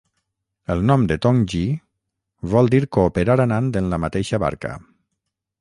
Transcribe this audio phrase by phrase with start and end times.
[0.75, 1.61] El nom de Tongji
[2.55, 4.77] vol dir cooperar anant en la mateixa barca.